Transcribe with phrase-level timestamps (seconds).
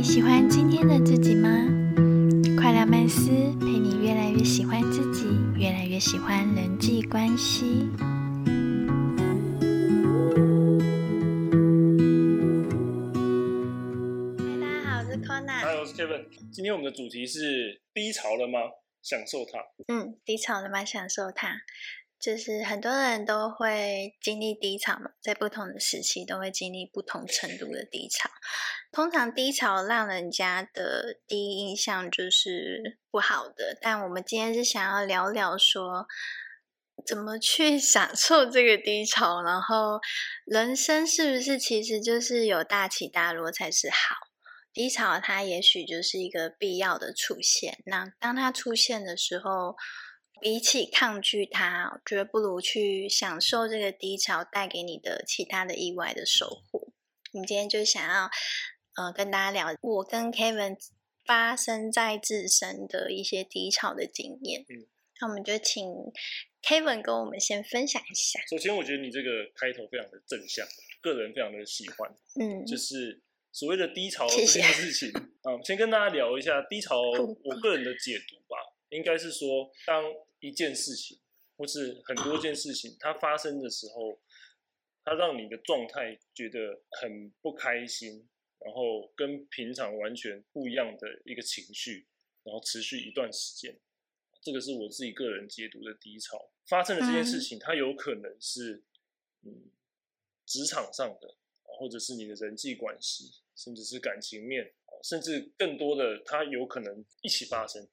[0.00, 1.50] 你喜欢今天的自己吗？
[2.56, 3.28] 快乐曼斯
[3.60, 5.26] 陪你越来越喜欢自己，
[5.58, 7.86] 越来越喜欢人际关系。
[14.38, 15.60] 嗨，大家好，我是 Kona。
[15.60, 16.24] 嗨，我是 Kevin。
[16.50, 18.58] 今天我们的主题是低潮了吗？
[19.02, 19.58] 享受它。
[19.88, 20.82] 嗯，低潮了吗？
[20.82, 21.60] 享受它。
[22.18, 28.30] 就是很多人都会经历低潮嘛，在不同的时期都会经历不同程度的低潮。
[28.92, 36.06] 通常低潮让人家的第一印象就是不好的，但我们今天是想要聊聊说，
[37.06, 40.00] 怎么去享受这个低潮，然后
[40.44, 44.16] 人生是不是其实就是有大起大落才是好？
[44.72, 47.78] 低潮它也许就是一个必要的出现。
[47.86, 49.76] 那当它出现的时候，
[50.40, 56.92] 比起抗拒它，我觉得不如去享受这个低潮带给你的其他的意外的收获。
[57.32, 58.28] 我们今天就想要，
[59.00, 60.76] 呃，跟大家聊我跟 Kevin
[61.24, 64.60] 发生在自身的一些低潮的经验。
[64.68, 64.86] 嗯，
[65.20, 65.82] 那我们就请
[66.62, 68.38] Kevin 跟我们先分享一下。
[68.50, 70.66] 首先，我觉得你这个开头非常的正向，
[71.00, 72.14] 个人非常的喜欢。
[72.38, 75.10] 嗯，就是所谓的低潮这件事情
[75.42, 78.56] 啊，先跟大家聊一下低潮，我个人的解读吧，
[78.90, 80.04] 应该是说当。
[80.42, 81.18] 一件事情，
[81.58, 84.18] 或是很多件事情，它发生的时候，
[85.04, 88.26] 它让你的状态觉得很不开心，
[88.64, 92.06] 然后跟平常完全不一样的一个情绪，
[92.44, 93.78] 然后持续一段时间，
[94.42, 96.50] 这个是我自己个人解读的低潮。
[96.66, 98.84] 发生的这件事情，它有可能是
[99.42, 99.70] 嗯
[100.46, 104.72] 职场上的，或者是你的人际关系，甚至是感情面，
[105.02, 107.88] 甚至更多的，它有可能一起发生。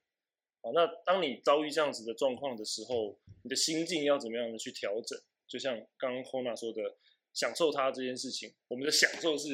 [0.73, 5.17] 那当你遭遇这样子的状况的时候，你的心境要怎么样的去调整？
[5.47, 6.97] 就像刚刚 Kona 说的，
[7.37, 9.49] 享受它这件事情，我们的享受是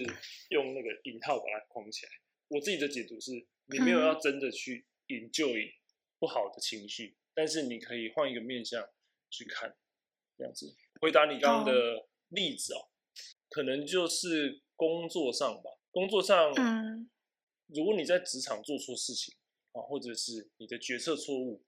[0.51, 2.11] 用那个引号把它框起来。
[2.47, 3.31] 我自己的解读是，
[3.65, 5.73] 你没有要真的去 enjoy
[6.17, 8.87] 不好的情绪，但是你可以换一个面向
[9.29, 9.75] 去看，
[10.37, 10.73] 这样子。
[11.01, 12.87] 回答你刚刚的例子哦，
[13.49, 15.69] 可能就是工作上吧。
[15.91, 17.09] 工作上，嗯，
[17.67, 19.35] 如果你在职场做错事情。
[19.73, 21.63] 啊，或者是你的决策错误，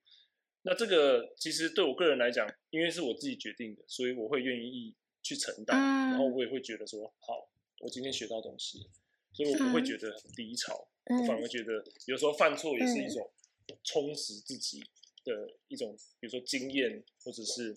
[0.61, 4.93] 那这个其实对我个人来讲，因为是我自己决定的，所以我会愿意
[5.25, 5.75] 去承担，
[6.11, 7.49] 然后我也会觉得说，好，
[7.79, 8.87] 我今天学到东西，
[9.33, 13.27] 所以我不会觉得很低潮，我反而觉得有时候犯错也是一种
[13.83, 14.83] 充实自己
[15.23, 17.75] 的一种，比如说经验或者是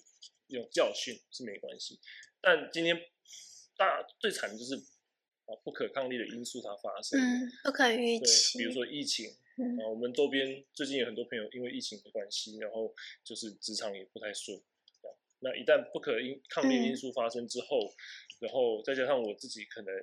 [0.48, 1.98] 一种教训是没关系，
[2.42, 2.94] 但今天
[3.78, 4.76] 大最惨的就是
[5.46, 7.18] 啊不可抗力的因素它发生，
[7.64, 8.20] 不可预。
[8.20, 9.34] 期，比如说疫情。
[9.58, 12.94] 啊，我们周边最近有很多朋友因为疫情的关系，然后
[13.24, 14.56] 就是职场也不太顺。
[15.40, 17.78] 那一旦不可因抗力因素发生之后，
[18.40, 19.94] 然后再加上我自己可能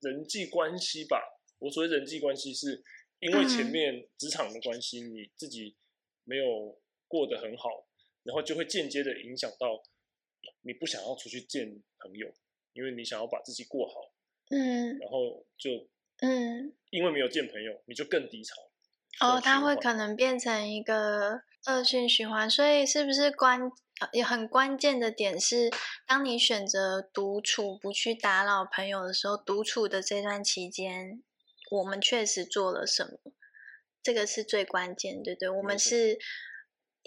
[0.00, 1.20] 人际关系吧，
[1.58, 2.82] 我所谓人际关系是
[3.20, 5.76] 因为前面职场的关系，你自己
[6.24, 7.86] 没有过得很好，
[8.22, 9.82] 然后就会间接的影响到
[10.62, 12.32] 你不想要出去见朋友，
[12.72, 14.12] 因为你想要把自己过好。
[14.50, 15.70] 嗯，然后就
[16.20, 18.54] 嗯，因为没有见朋友，你就更低潮。
[19.20, 23.70] 哦，它会可能变成一个恶性循环，所以是不是关
[24.12, 25.70] 也很关键的点是，
[26.06, 31.22] 当你选择独处不去打扰朋友的时候，独处的这段期间，
[31.70, 33.32] 我们确实做了什么？
[34.02, 35.48] 这个是最关键，对不对？
[35.48, 36.18] 我们是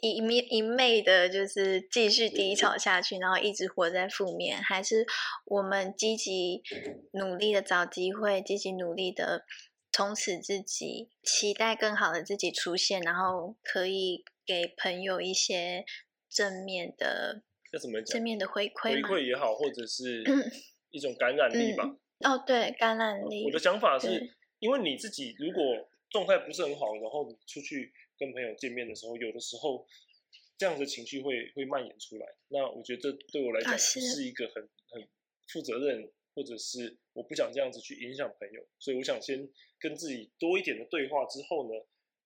[0.02, 5.06] 一昧一昧的，就是继续低潮下去，然后一直活在负面，还是
[5.46, 6.62] 我们积极
[7.14, 9.46] 努力的找机会，积极努力的？
[9.90, 15.85] 充实自己，期待更好的自己出现，然后可以给朋友一些
[16.29, 18.15] 正面的，要怎么讲？
[18.15, 20.23] 正面的回馈，回馈也好，或者是
[20.91, 21.83] 一种感染力吧。
[22.19, 23.45] 哦，对，感染力。
[23.45, 29.85] 我的想法是，因为你自己如果状态不是很好，然后你出去跟朋友见面的时候，有的时候
[30.57, 32.27] 这样的情绪会会蔓延出来。
[32.49, 35.07] 那我觉得这对我来讲是一个很很
[35.47, 36.11] 负责任。
[36.37, 39.49] 或者是我不想这样子去影响朋友，所以我想先
[39.79, 41.73] 跟自己多一点的对话之后呢，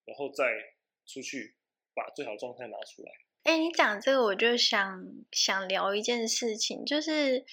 [0.04, 0.44] 然后再
[1.06, 1.56] 出去
[1.94, 3.10] 把最好状态拿出来。
[3.42, 7.44] 哎，你讲这个我就想想聊一件事情，就是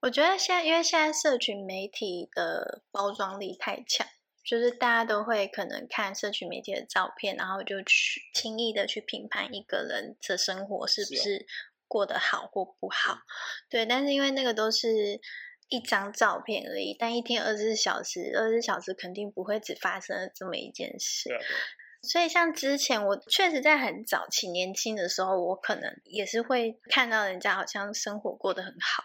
[0.00, 4.06] 我觉得现在因为现在社群媒体的包装力太强，
[4.44, 11.46] 就是大家都会可能看社群媒体的照片，然后就去轻易的去评判一个人的生活是不是
[11.86, 13.18] 过得好或不好。
[13.68, 15.20] 对，但是因为那个都是。
[15.70, 21.28] 一张照片而已，但一天二十四小时，二十四小时肯定不会只发生了这么一件事。
[22.02, 29.04] 所以像之前我确实在很早期年轻的时候，我可能也是会看到人家好像生活过得很好，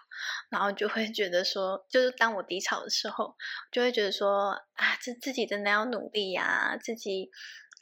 [0.50, 3.36] 然后就会觉得说，就是当我低潮的时候，
[3.72, 7.32] 就会觉得说啊，这自己真的要努力呀，自己。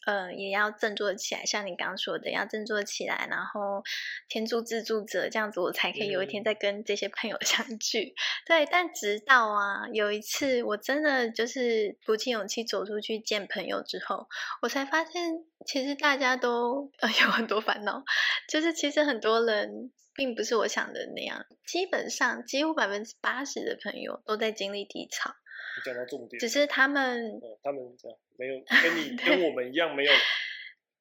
[0.06, 3.84] 呃，也要振作起来，像你刚刚说的，要振作起来，然后
[4.28, 8.16] 天助自助者，这样子我才可以有一天再跟这些朋友 相聚。
[8.46, 14.28] 对，但直到啊，有一次我真的就是鼓起勇气走出去见朋友之后，
[14.62, 18.04] 我才发现，其实大家都呃有很多烦恼，
[18.50, 25.36] 就是其实很多人并不是我想的那样，基本上几乎百分之八十的朋友都在经历低潮。
[25.86, 30.12] 讲到重点，只是他们，他们这样没有 跟你跟我们一样没有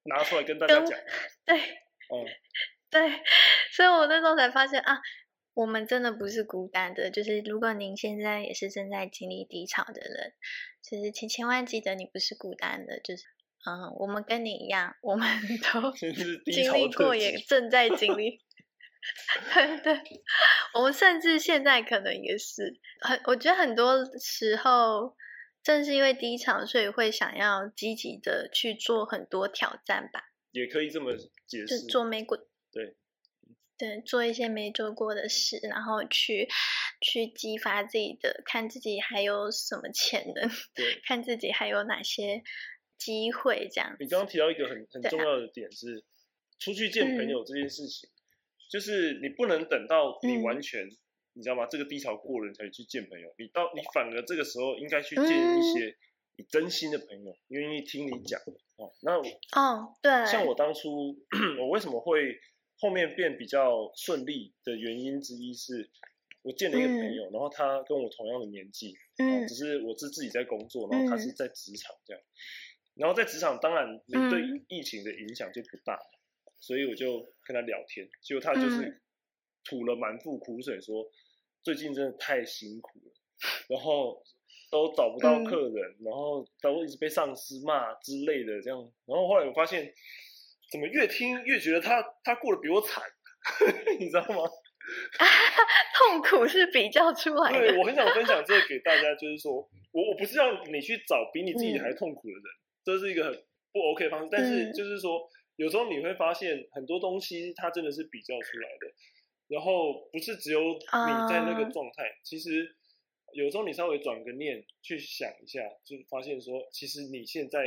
[0.05, 0.99] 拿出来跟大家讲，
[1.47, 2.27] 对，嗯，
[2.91, 3.23] 对，
[3.73, 5.01] 所以我那时候才发现啊，
[5.55, 7.11] 我们真的不是孤单的。
[7.11, 10.35] 就是如果您现在也是正在经历低潮的人，
[10.83, 13.01] 其实千千万记得你不是孤单的。
[13.01, 13.23] 就是
[13.67, 15.27] 嗯，我们跟你一样，我们
[15.73, 16.13] 都经
[16.75, 18.43] 历过，也正在经历。
[19.55, 19.99] 对对，
[20.75, 25.17] 我们甚至现在可能也是很，我觉得很多时候
[25.63, 30.31] 正是因为低潮，所以会想要积极的去做很多挑战吧。
[30.53, 31.15] 也可以这么
[31.47, 32.37] 解释，做没过，
[32.73, 32.97] 对
[33.79, 36.49] 对，做一些没做过的事，然后去
[37.01, 42.43] 去激发自己的，看自己还有什么潜能， 对，看自己还有哪些
[42.99, 43.97] 机会这样。
[44.01, 46.05] 你刚刚提到一个很很重要的点是，
[46.59, 48.11] 出去见朋友这件事情。
[48.71, 50.89] 就是你不能等到你完全，
[51.33, 51.67] 你知道吗？
[51.71, 53.33] 这个低潮过了，你才去见朋友。
[53.39, 55.97] 你到你反而这个时候应该去见一些
[56.37, 58.41] 你真心的朋友，愿意听你讲
[58.77, 58.93] 哦。
[59.03, 59.19] 那
[59.61, 61.17] 哦，对，像我当初
[61.59, 62.39] 我为什么会
[62.79, 65.89] 后面变比较顺利的原因之一是，
[66.43, 72.23] 我见了一个朋友，然后他跟我同样的年纪，嗯，只是我是自己在工作，然后他是在职场这样。
[72.95, 75.99] 然后在职场，当然你对疫情的影响就不大。
[76.63, 79.01] 所以我就跟他聊天，结果他就是
[79.65, 81.05] 吐了满腹苦水，说
[81.63, 83.13] 最近真的太辛苦了，
[83.69, 84.23] 然后
[84.71, 88.79] 都找不到客人，然后都一直被上司骂之类的这样。
[89.07, 89.93] 然后后来我发现，
[90.71, 93.03] 怎么越听越觉得他他过得比我惨，
[93.99, 94.45] 你知道吗？
[95.19, 95.25] 啊
[96.01, 97.59] 痛苦是比较出来的。
[97.59, 99.53] 对我很想分享这个给大家， 就是说
[99.93, 102.43] 我我不是让你去找比你自己还痛苦的人，
[102.85, 103.33] 这是一个很
[103.73, 105.29] 不 OK 的方式，但是就是说。
[105.57, 108.87] 有时候你会发现很多东西，它真的是比较出来的，
[109.51, 112.05] 然后不是只有你在那个状态。
[112.23, 112.75] 其实
[113.33, 117.59] 有时候你稍微转个念去想一下，就发现说，其实你现在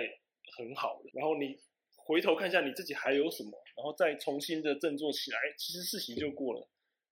[0.58, 1.12] 很好了。
[1.14, 1.60] 然后你
[1.96, 6.68] 回头看一下你自己还有什么，然后再重新的振作起来，其实事情就过了，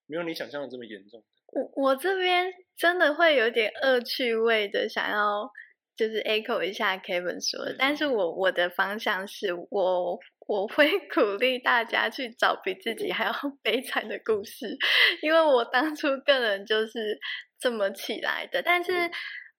[0.08, 1.24] 没有你想象的这么严重。
[1.48, 5.52] 我我这边真的会有点恶趣味的想要。
[5.94, 13.32] 就是 echo 一下 Kevin 说的，但是我我的方向是我我会 鼓励大家去找比自己还要
[13.64, 14.78] 悲惨的故事，
[15.22, 17.20] 因为我当初个人就是
[17.60, 18.62] 这么起来的。
[18.62, 18.92] 但是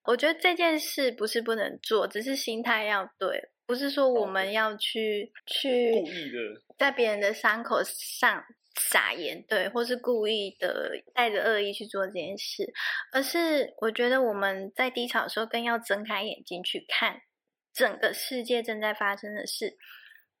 [0.03, 8.43] 我觉得这件事不是不能做，只是心态要对，不是说我们要去去故意的在别人的伤口上。
[8.75, 12.65] 撒盐对，或是故意的带着恶意去做这件事，
[13.11, 17.21] 而是我觉得我们在低潮的时候更要睁开眼睛去看
[17.71, 19.77] 整个世界正在发生的事，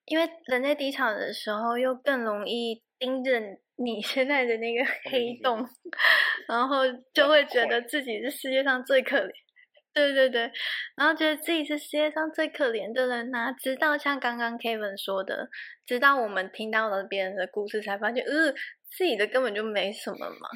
[0.05, 3.39] 因为人在低潮的时候又更容易盯着
[3.77, 5.65] 你 现在的那个黑洞，
[6.47, 6.83] 然后
[7.13, 9.31] 就会觉得自己是世界上最可怜。
[9.93, 10.51] 对对对，
[10.97, 15.47] 然后觉得自己是世界上最可怜的人呐，直到像刚刚 Kevin 说的，
[15.85, 18.51] 直到我们听到了别人的故事，才发现，呃，
[18.89, 20.49] 自己的根本就没什么嘛。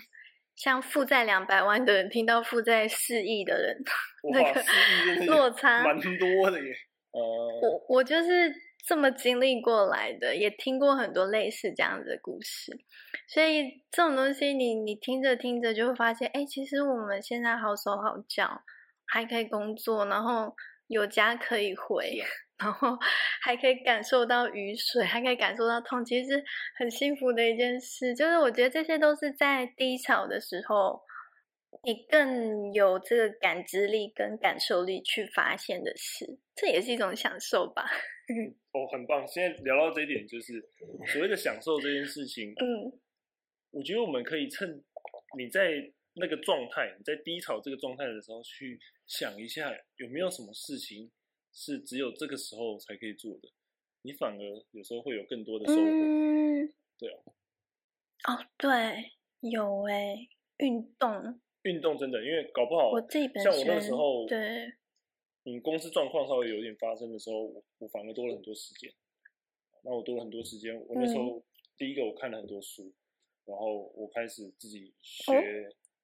[0.55, 3.77] 像负债两百万的人，听到负债四亿的人，
[4.33, 4.63] 那个
[5.27, 6.73] 落差蛮多的耶。
[7.11, 7.21] 呃，
[7.61, 8.51] 我我就是
[8.87, 12.71] 这么经历过来的，也听过很多类似这样子的故事，
[13.27, 18.63] 所以这种东西，你你听着听着就会发现，哎，其实我们现在好手好脚。
[19.09, 20.53] 还可以工作，然后
[20.87, 22.19] 有家可以回，
[22.59, 22.97] 然后
[23.41, 26.43] 还可以感受到雨水，还可以感受到痛，其实
[26.77, 28.13] 很幸福的一件事。
[28.13, 31.01] 就是我觉得这些都是在低潮的时候，
[31.85, 37.85] 你更有这个感知力跟感受力去发现的事，这也是一种享受吧。
[38.73, 39.27] 哦，很棒！
[39.27, 40.61] 现在聊到这一点，就是
[41.13, 42.51] 所谓的享受这件事情。
[42.51, 42.91] 嗯，
[43.71, 44.83] 我觉得我们可以趁
[45.37, 45.93] 你在。
[46.19, 51.11] 那个状态，你在低潮这个状态的时候，去想一下有没有什么事情
[51.53, 53.47] 是只有这个时候才可以做的，
[54.01, 55.81] 你反而有时候会有更多的收获。
[55.83, 57.21] 嗯，对哦。
[58.23, 61.39] 哦，对，有哎，运动。
[61.61, 64.73] 运动真的，因为搞不好我自己本身像我那个时候，对，
[65.47, 68.93] 嗯公司状况稍微有点发生的时候，我我反而多了很多时间。
[69.83, 71.41] 那我多了很多时间，我那时候
[71.77, 72.93] 第一个我看了很多书，
[73.45, 75.31] 然后我开始自己学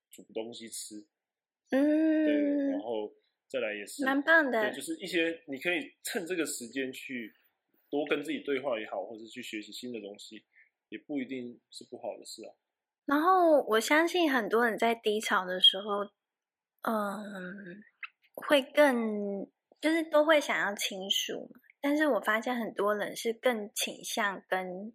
[0.09, 1.05] 煮东西吃。
[1.71, 3.13] 嗯，对，然后
[3.50, 7.35] 再来也是蛮棒的，对，就是一些你可以趁这个时间去
[7.89, 10.45] 多跟自己对话也好，或者去学习新的东西，
[10.88, 12.53] 也不一定是不好的事啊。
[13.05, 16.05] 然后我相信很多人在低潮的时候，
[16.83, 17.83] 嗯，
[18.36, 19.46] 会更
[19.80, 24.94] 就是都会想要倾诉，但是我发现很多人是更倾向跟。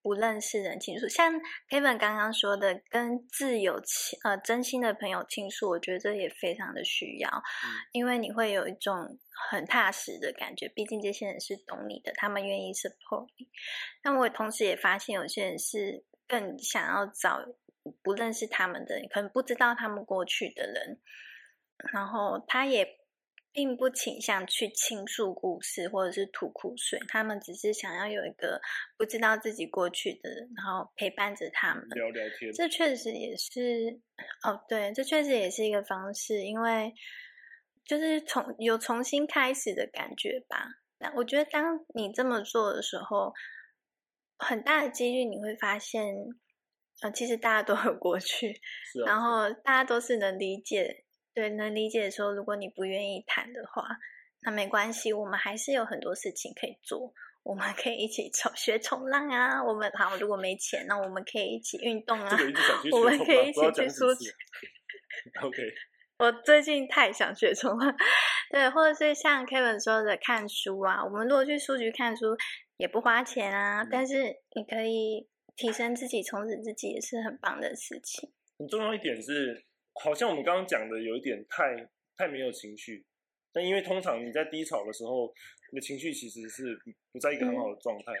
[0.00, 1.34] 不认识人倾诉，像
[1.68, 7.42] Kevin 刚刚说的，跟自有亲呃真心的朋友倾诉，我觉得这也非常的需要，
[7.92, 9.18] 因为你会有一种
[9.50, 10.68] 很踏实的感觉。
[10.68, 13.48] 毕竟这些人是懂你的，他们愿意 support 你。
[14.02, 17.44] 那我同时也发现，有些人是更想要找
[18.00, 21.00] 不认识他们的人，可能不知道他们过去的人，
[21.92, 22.96] 然后他也。
[23.50, 28.60] 并不倾向去倾诉故事或者是吐苦水，他们只是想要有一个
[28.96, 32.52] 不知道自己过去的人，然后陪伴着他们聊聊天。
[32.52, 34.00] 这确实也是
[34.44, 36.94] 哦，对，这确实也是一个方式，因为
[37.84, 40.68] 就是从有重新开始的感觉吧。
[40.98, 43.32] 那我觉得当你这么做的时候，
[44.36, 46.14] 很大的几率你会发现，
[47.00, 48.60] 呃，其实大家都有过去，
[49.04, 51.06] 然后大家都是能理解。
[51.38, 53.86] 对，能理解说，如果你不愿意谈的话，
[54.42, 57.14] 那没关系，我们还是有很多事情可以做。
[57.44, 59.62] 我们可以一起 冲学冲浪啊！
[59.62, 62.36] 我们好，如果没钱，那我们可以一起运动啊！
[62.90, 64.06] 我们可以一起去书。
[65.40, 65.62] OK。
[66.18, 67.94] 我最近太想学冲浪，
[68.50, 71.04] 对，或者是像 Kevin 说的看书啊。
[71.04, 72.36] 我们如果去书局看书，
[72.78, 74.24] 也不花钱啊，但是
[74.56, 78.28] 你可以提升自己、充实自己，也是很棒的事情。
[78.58, 79.67] 很重要一点是。
[80.02, 83.04] 好像我们刚刚讲的有一点太太没有情绪，
[83.52, 85.32] 但因为通常你在低潮的时候，
[85.72, 86.78] 你的情绪其实是
[87.12, 88.12] 不在一个很好的状态。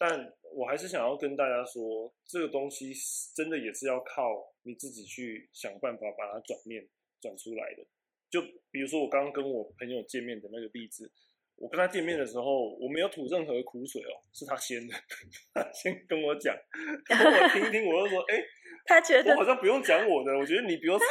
[0.00, 2.92] 但我还是想要跟大家说，这个东西
[3.34, 6.86] 真的也是要靠你自己去想办法把它转念
[7.20, 7.84] 转出来的。
[8.30, 11.10] 就比如说我刚刚跟我朋友见面的那个例子，
[11.58, 14.94] 我跟他见面的时候，我没有吐任何苦水哦，是他先的，
[15.52, 18.42] 他先跟我讲，我听一听，我就说， 哎。
[18.88, 21.06] 他觉得我好像不用讲我的，我觉得你比我惨，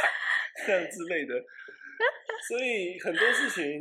[0.66, 1.36] 这样之类的。
[2.48, 3.80] 所以很多事情，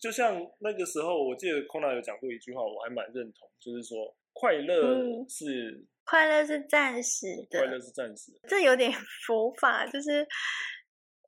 [0.00, 8.30] 就像那个时候，我记得 Kona 有讲过一句话，我还蛮认同，就是说快乐是快乐是暂时的，快乐是暂时。
[8.46, 8.92] 这有点
[9.26, 10.24] 佛法，就是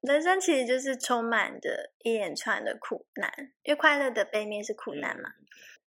[0.07, 3.33] 人生其实就是充满着一连串的苦难，
[3.63, 5.31] 因为快乐的背面是苦难嘛。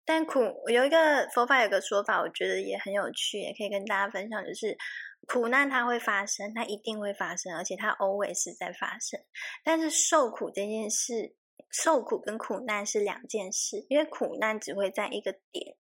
[0.06, 4.78] 但苦有一个佛法有个说法，我觉得也很有趣，也可以跟大家分享，就是。
[5.26, 9.20] 苦难它会发生，它一定会发生，而且它 always 在发生。
[9.62, 11.36] 但是受苦这件事，
[11.70, 15.76] 受苦跟苦难是两件事，因为苦难只会在一个点，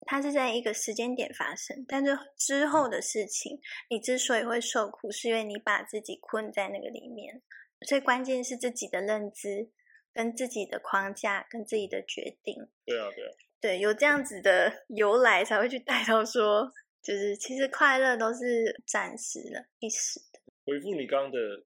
[0.00, 1.84] 它是在一个时间点发生。
[1.86, 7.40] 但是之后的事情，你之所以会受苦，是因为你把自己困在那个里面。
[7.86, 9.70] 所以关键是自己的认知、
[10.12, 12.68] 跟自己的框架、跟自己的决定。
[12.84, 13.30] 对啊，对啊，
[13.60, 16.72] 对，有这样子的由来，才会去带到说。
[17.00, 20.40] 就是其实快乐都是暂时的、一时的。
[20.66, 21.64] 回复你刚刚的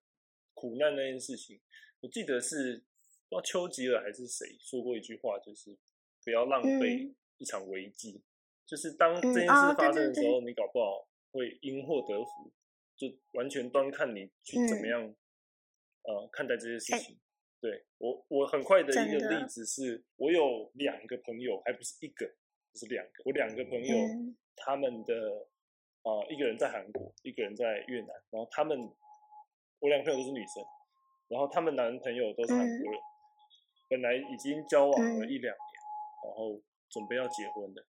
[0.55, 1.59] 苦难那件事情，
[2.01, 2.85] 我记得是
[3.29, 5.77] 不知道丘吉尔还是谁说过一句话，就是
[6.23, 8.23] 不要浪费一场危机。
[8.67, 12.53] 就是当这件事发生的时候，你搞不好会因祸得福，
[12.95, 15.13] 就完全端看你去怎么样
[16.05, 17.19] 呃看待这些事情。
[17.61, 22.27] 对我，我很快的一个例子是，我有两个朋友，还不是一个，
[22.75, 23.97] 是两个，我两个朋友。
[24.55, 25.15] 他们的
[26.03, 28.09] 啊，一个人在韩国，一个人在越南。
[28.31, 28.79] 然后他们，
[29.81, 30.63] 我两个朋友都是女生，
[31.29, 33.01] 然后他们男朋友都是韩国人，
[33.89, 35.75] 本来已经交往了一两年，
[36.27, 37.83] 然后准备要结婚的。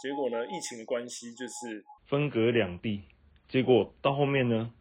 [0.00, 3.02] 结果呢，疫情的关系就是分隔两地。
[3.48, 4.72] 结果到后面呢，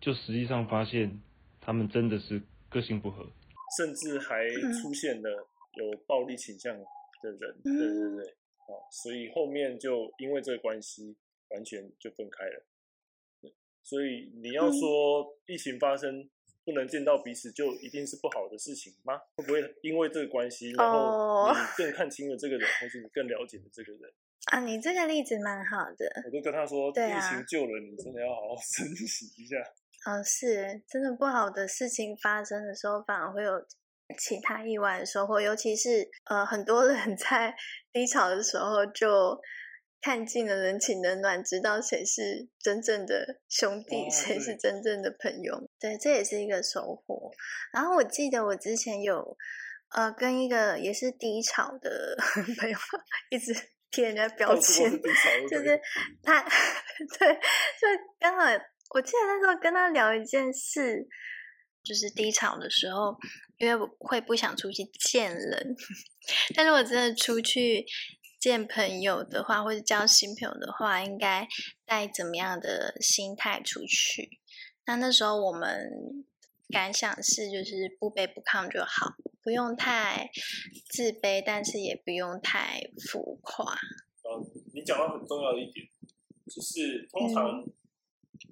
[0.00, 1.20] 就实际上发现
[1.64, 3.24] 他们真的是个性不合，
[3.78, 4.50] 甚至还
[4.82, 7.56] 出现了有暴力倾向的人。
[7.62, 8.34] 对对对。
[8.90, 11.14] 所以后面就因为这个关系，
[11.50, 12.64] 完全就分开了。
[13.82, 16.28] 所以你要说疫情发生
[16.64, 19.18] 不能见到彼此，就一定是不好的事情吗？
[19.36, 24.10] 会不会因为这个关系，然后你更看清了这个人， 或是你更了解了这个人？
[24.46, 26.22] 啊，你这个例子蛮好的。
[26.24, 29.56] 我就跟他说，疫情救了你，真的要好好 珍惜一下。
[30.04, 33.66] 哦，是真的不好的事情发生的时候，反而会有。
[34.18, 37.54] 其他意外的收获，尤其是呃，很多人 在
[37.94, 39.40] 低潮的时候就
[40.02, 45.66] 看尽了人情冷暖，知道谁是真正的兄弟，谁是真正的朋友。
[45.80, 47.30] 对，这也是一个收获。
[47.72, 49.34] 然后我记得我之前有
[49.94, 52.14] 呃，跟一个也是低潮的
[52.60, 52.76] 朋友
[53.30, 53.54] 一直
[53.90, 54.90] 贴人家标签，
[55.48, 55.80] 就是
[56.22, 56.42] 他，
[57.18, 57.88] 对，就
[58.20, 58.44] 刚好
[58.94, 61.08] 我记得那时候跟他聊一件事，
[61.82, 63.16] 就是低潮的时候，
[63.58, 65.74] 因为会不想出去见人，
[66.54, 67.86] 但是我真的出去
[68.38, 71.48] 见朋友的话，或者交新朋友的话，应该
[71.86, 74.38] 带怎么样的心态出去？
[74.84, 76.24] 那那时候我们
[76.68, 79.14] 感想是，就是不卑不亢就好。
[79.44, 80.30] 不用太
[80.88, 82.80] 自卑，但是也不用太
[83.10, 83.74] 浮夸。
[83.74, 84.38] 嗯，
[84.72, 85.84] 你讲到很重要的一点，
[86.46, 87.60] 就是通常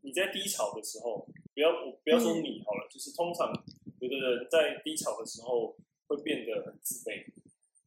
[0.02, 3.52] 你在低潮的时候，不要不要说你好了，就是通常
[4.00, 7.24] 有的人在低潮的时候会变得很自卑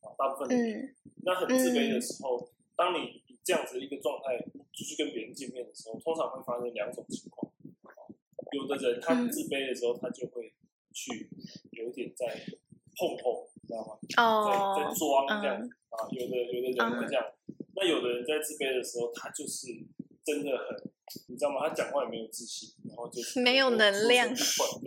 [0.01, 4.37] 啊，大部分的人，那很自卑的时候，当你以这样子一个状态
[4.71, 7.51] 出去跟别人见面的时候，通常会发生两种情况。
[8.51, 10.53] 有的人他自卑的时候，他就会
[10.93, 11.29] 去
[11.71, 12.39] 有点在。
[12.95, 13.97] 碰碰，知道吗？
[14.21, 15.57] 哦，在在装这样
[15.89, 17.25] 啊，有的有的人会这样，
[17.75, 19.65] 那有的人在自卑的时候，他就是
[20.23, 20.92] 真的很，
[21.27, 21.67] 你知道吗？
[21.67, 24.35] 他讲话也没有自信，然后就是没有能量的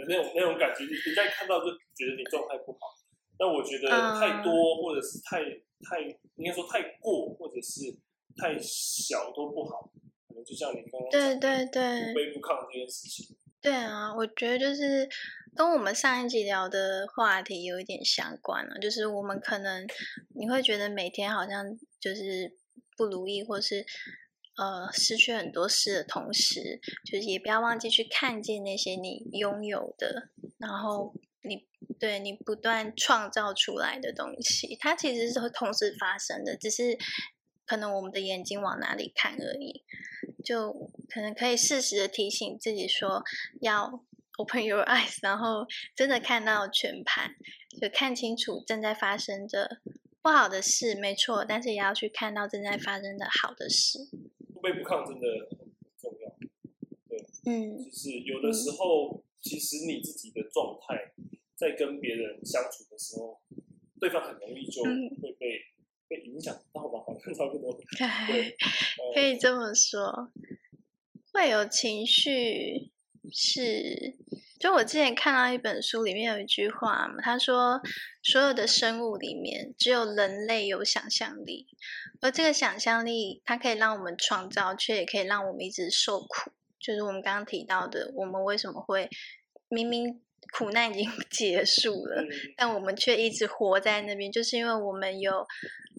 [0.08, 2.78] 那种那种感觉，你你在看到就觉得你状态不好。
[3.38, 5.42] 但我觉得太多或者是太
[5.84, 6.00] 太
[6.36, 7.94] 应该说太过或者是
[8.36, 9.90] 太小都不好，
[10.26, 11.82] 可能就像你刚刚对对对
[12.14, 13.36] 卑不亢这件事情。
[13.60, 15.08] 对啊，我觉得就是
[15.54, 19.86] 跟我们上一集聊的话题有一点相关了，就是我们可能
[20.34, 21.64] 你会觉得每天好像
[22.00, 22.56] 就是
[22.96, 23.84] 不如意，或是
[24.56, 31.66] 呃失去很多事的同时，就是也不要忘记去看见那些你拥有的，然后你
[31.98, 36.98] 对你不断创造出来的东西，它其实是会同时发生的，只是
[37.64, 39.84] 可能我们的眼睛往哪里看而已。
[40.44, 40.72] 就
[41.08, 43.24] 可能可以适时的提醒自己说，
[43.60, 44.04] 要
[44.38, 47.34] open your eyes，然后真的看到全盘，
[47.80, 49.80] 就看清楚正在发生着
[50.22, 53.98] 不好的事，没错，但是也要去看到正在发生的好的事。
[54.66, 55.58] 不卑不抗真的很
[55.96, 56.36] 重要，
[57.08, 61.12] 对，嗯，就是有的时候，其实你自己的状态
[61.54, 63.40] 在跟别人相处的时候，
[64.00, 65.62] 对方很容易就会被。
[66.08, 67.76] 被影响到吧，好像差不多。
[68.28, 68.56] 对，
[69.12, 70.30] 可以这么说。
[71.32, 72.92] 会有情绪
[73.32, 74.16] 是，
[74.58, 77.80] 就我之前看到一本书里面有一句话嘛，他说
[78.22, 81.66] 所有的生物里面只有人类有想象力，
[82.20, 86.50] 而这个想象力它可以让我们创造，却也可以让我们一直受苦。
[86.78, 89.08] 就是我们刚刚提到的，我们为什么会
[89.68, 90.20] 明明
[90.52, 92.24] 苦难已经 结束了，
[92.56, 95.46] 但我们却一直活在那边，就是因为我们有。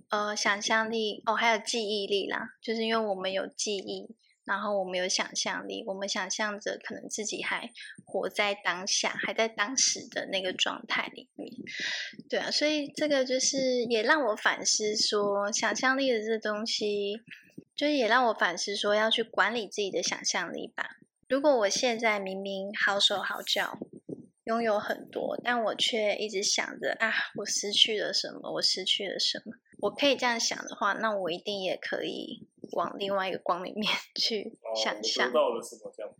[0.09, 4.07] 呃，想象力哦，还有记忆力啦，就是因为我们有记忆，
[4.47, 7.69] 然后我们有想象力，我们想象着可能自己还
[8.05, 11.51] 活在当下，还在当时的那个状态里面，
[12.29, 17.21] 对啊，所以这个就是也让我反思说，想象力的这东西，
[17.75, 20.91] 就是也让我反思说，要去管理自己的想象力吧。
[21.27, 23.77] 如果我现在明明好手好脚，
[24.45, 28.49] 拥有很多，但我却一直想着啊，我失去了什么？
[28.53, 29.51] 我失去了什么？
[29.79, 33.85] 我可以这样想的话，那我一定也可以往另外一个光里面
[34.19, 35.31] 去想象。
[35.31, 36.13] 到了什么这样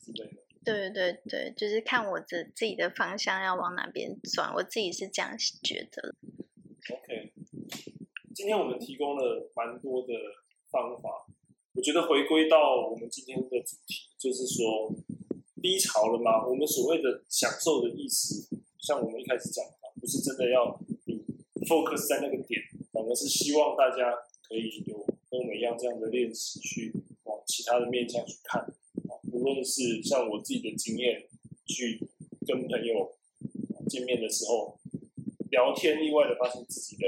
[0.00, 0.42] 之类的？
[0.64, 6.14] 对对对，就是看我的自己的方向要往哪边转，我自己是这样觉得。
[6.90, 7.32] OK，
[8.34, 10.14] 今天我们提供了蛮多的
[10.70, 11.26] 方法，
[11.74, 14.90] 我觉得回归到我们今天的主题，就是说
[15.60, 16.46] 低潮了吗？
[16.46, 21.24] 我们所谓的享受的意思，像我们一开始讲的，不是真的要你
[21.66, 22.60] focus 在那个点。
[22.94, 24.14] 反而是希望大家
[24.48, 25.03] 可以有
[25.34, 26.94] 跟我们一样这样的练习，去
[27.24, 29.18] 往其他的面向去看啊。
[29.32, 31.26] 无论是像我自己的经验，
[31.66, 31.98] 去
[32.46, 33.10] 跟朋友
[33.88, 34.78] 见面的时候
[35.50, 37.02] 聊天，意外的发现自己的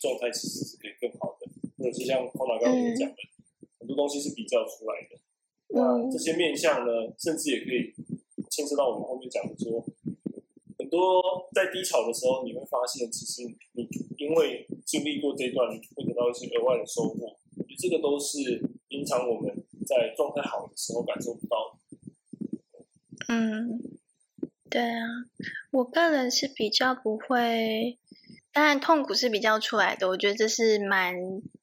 [0.00, 3.16] 状态其实是可以更好的，或者是像康老刚刚讲的，
[3.80, 5.18] 很多东西是比较出来的。
[5.74, 7.92] 那这些面向呢，甚至也可以
[8.48, 9.84] 牵涉到我们后面讲的说。
[10.78, 13.42] 很多在低潮的时候，你会发现，其实
[13.72, 15.66] 你因为经历过这段，
[15.96, 17.38] 会得到一些额外的收获。
[17.82, 18.38] 这个都是
[18.86, 19.52] 平常我们
[19.84, 21.80] 在状态好的时候感受不到。
[23.26, 23.80] 嗯，
[24.70, 25.04] 对啊，
[25.72, 27.98] 我个人是比较不会，
[28.52, 30.08] 当然痛苦是比较出来的。
[30.08, 31.16] 我觉得这是蛮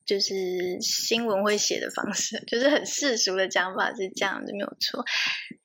[0.06, 5.06] 就是新闻会写的方式，就是很世俗的讲法是这样的，没有错。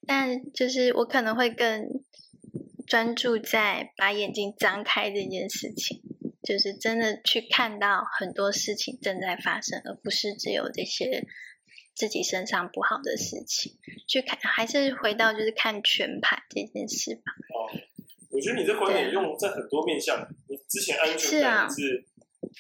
[0.07, 2.05] 但就是我可能会更。
[2.87, 6.03] 专注在把眼睛张开这件事情，
[6.45, 11.25] 就是真的去看到很多事情正在发生，而不是只有这些
[11.95, 13.73] 自己身上不好的事情。
[14.07, 17.33] 去看，还是回到就是看全盘这件事吧。
[17.55, 17.73] 哦，
[18.31, 22.05] 我觉得你这观点用在很多面向，你之前安全感是，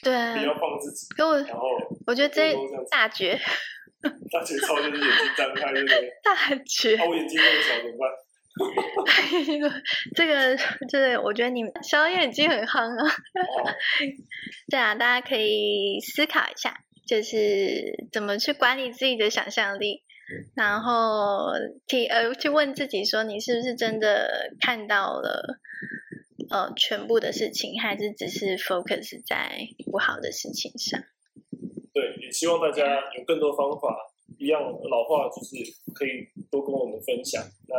[0.02, 1.68] 对，你要放自己，然后
[2.06, 2.54] 我觉得这
[2.90, 3.38] 大绝，
[4.32, 6.10] 大绝超就是眼睛张开，对不对？
[6.24, 8.08] 大绝，我眼睛那么小怎么办？
[10.14, 10.56] 这个
[10.88, 13.14] 就是我觉得你小眼睛很夯啊。
[14.70, 20.02] 对啊，大家可以思考一下，就是怎么去管理自己的想象力，
[20.54, 21.52] 然后
[21.86, 25.58] 提呃去问自己说，你是不是真的看到了
[26.50, 31.00] 呃全部的事情，还是只是 focus 在不好的事情上？
[31.92, 32.82] 对，也希望大家
[33.16, 34.10] 有更多方法。
[34.36, 35.54] 一样老话就是
[35.94, 37.40] 可以多跟我们分享。
[37.68, 37.76] 那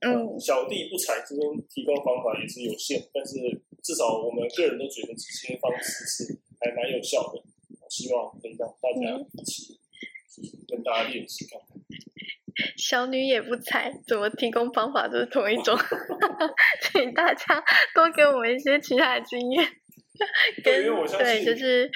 [0.00, 3.34] 嗯，小弟不才这边提供方法也是有限，但是
[3.82, 7.42] 至少我们个人都觉得这些方式是还蛮有效的。
[7.90, 9.80] 希望可以让大家一起
[10.68, 11.68] 跟大家练习看看。
[12.76, 15.74] 小女也不才，怎么提供方法都是同一种。
[16.84, 19.66] 请大家多给我们一些其他的经验。
[20.62, 21.90] 对，因为我相信就是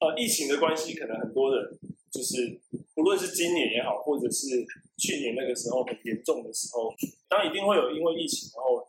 [0.00, 1.78] 呃，疫情的关系，可能很多人
[2.10, 2.60] 就是。
[2.96, 4.64] 无论是今年也好，或者是
[4.96, 6.92] 去年那个时候很严重的时候，
[7.28, 8.88] 当然一定会有因为疫情然后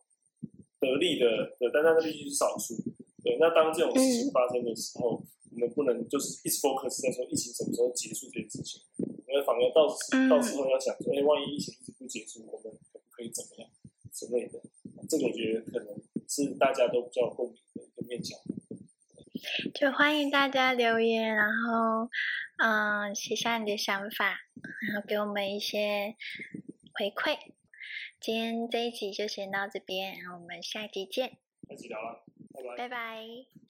[0.79, 1.27] 得利的
[1.59, 2.75] 的，但那毕竟是少数。
[3.23, 9.87] 对，那当这种事情发生的时候，我们不能就是一直 focus 在说疫情什么时候结束这件事情，因为反而到
[10.29, 13.69] 到时候要想说，哎，万一疫情一直不结束，我们可不可以怎么样
[14.13, 14.61] 之类的？
[15.09, 15.95] 这个我觉得可能
[16.27, 18.39] 是大家都比较共鸣的一个面向。
[19.73, 22.09] 就欢迎大家留言，然后
[22.57, 24.39] 嗯写下你的想法，
[24.87, 26.15] 然后给我们一些
[26.93, 27.37] 回馈。
[28.19, 31.37] 今天这一集就先到这边，然后我们下集见。
[31.69, 32.77] 下集聊了，拜拜。
[32.77, 33.56] 拜拜。